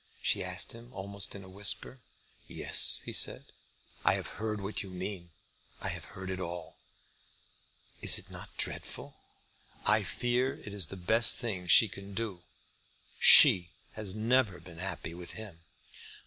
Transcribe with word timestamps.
she 0.23 0.43
asked 0.43 0.71
him, 0.71 0.91
almost 0.93 1.35
in 1.35 1.43
a 1.43 1.47
whisper. 1.47 1.99
"Yes," 2.47 3.01
he 3.05 3.13
said. 3.13 3.45
"I 4.03 4.15
have 4.15 4.41
heard 4.41 4.59
what 4.59 4.81
you 4.81 4.89
mean. 4.89 5.29
I 5.79 5.89
have 5.89 6.05
heard 6.17 6.31
it 6.31 6.39
all." 6.39 6.77
"Is 8.01 8.17
it 8.17 8.31
not 8.31 8.57
dreadful?" 8.57 9.17
"I 9.85 10.01
fear 10.01 10.55
it 10.61 10.73
is 10.73 10.87
the 10.87 10.97
best 10.97 11.37
thing 11.37 11.67
she 11.67 11.87
can 11.87 12.15
do. 12.15 12.41
She 13.19 13.69
has 13.91 14.15
never 14.15 14.59
been 14.59 14.79
happy 14.79 15.13
with 15.13 15.33
him." 15.33 15.59